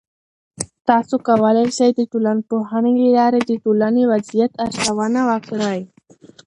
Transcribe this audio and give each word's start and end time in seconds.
تاسې 0.87 1.15
کولای 1.27 1.67
سئ 1.77 1.89
د 1.97 2.01
ټولنپوهنې 2.11 2.93
له 3.01 3.07
لارې 3.17 3.41
د 3.43 3.51
ټولنې 3.63 4.01
وضعیت 4.11 4.51
ارزونه 4.65 5.19
وکړئ. 5.31 5.79